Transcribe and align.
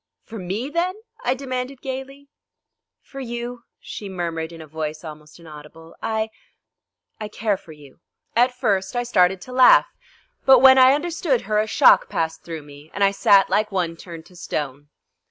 "For 0.23 0.39
me, 0.39 0.67
then?" 0.71 0.95
I 1.23 1.35
demanded 1.35 1.79
gaily. 1.79 2.27
"For 3.03 3.19
you," 3.19 3.65
she 3.79 4.09
murmured 4.09 4.51
in 4.51 4.59
a 4.59 4.65
voice 4.65 5.03
almost 5.03 5.39
inaudible. 5.39 5.95
"I 6.01 6.31
I 7.19 7.27
care 7.27 7.55
for 7.55 7.71
you." 7.71 7.99
At 8.35 8.51
first 8.57 8.95
I 8.95 9.03
started 9.03 9.41
to 9.41 9.53
laugh, 9.53 9.85
but 10.43 10.57
when 10.57 10.79
I 10.79 10.93
understood 10.95 11.41
her, 11.41 11.59
a 11.59 11.67
shock 11.67 12.09
passed 12.09 12.41
through 12.43 12.63
me, 12.63 12.89
and 12.95 13.03
I 13.03 13.11
sat 13.11 13.47
like 13.51 13.71
one 13.71 13.95
turned 13.95 14.25
to 14.25 14.35
stone. 14.35 14.89